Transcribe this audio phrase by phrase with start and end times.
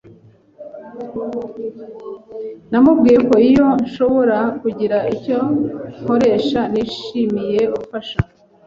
[2.71, 5.39] Namubwiye ko iyo nshobora kugira icyo
[6.01, 8.17] nkoresha nishimiye gufasha.